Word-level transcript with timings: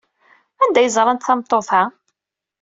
Anda 0.63 0.79
ay 0.81 0.89
ẓrant 0.95 1.23
tameṭṭut-a? 1.27 1.83